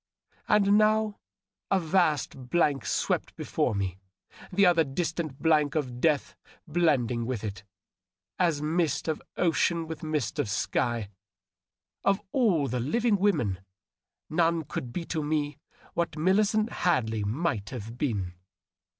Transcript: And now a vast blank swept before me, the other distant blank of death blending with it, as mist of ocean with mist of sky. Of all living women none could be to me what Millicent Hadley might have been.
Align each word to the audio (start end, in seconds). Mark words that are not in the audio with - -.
And 0.47 0.79
now 0.79 1.19
a 1.69 1.79
vast 1.79 2.49
blank 2.49 2.87
swept 2.87 3.35
before 3.35 3.75
me, 3.75 3.99
the 4.51 4.65
other 4.65 4.83
distant 4.83 5.39
blank 5.39 5.75
of 5.75 6.01
death 6.01 6.35
blending 6.67 7.23
with 7.27 7.43
it, 7.43 7.63
as 8.39 8.63
mist 8.63 9.07
of 9.07 9.21
ocean 9.37 9.85
with 9.85 10.01
mist 10.01 10.39
of 10.39 10.49
sky. 10.49 11.11
Of 12.03 12.19
all 12.31 12.63
living 12.63 13.17
women 13.17 13.59
none 14.27 14.63
could 14.63 14.91
be 14.91 15.05
to 15.05 15.21
me 15.23 15.59
what 15.93 16.17
Millicent 16.17 16.71
Hadley 16.81 17.23
might 17.23 17.69
have 17.69 17.99
been. 17.99 18.33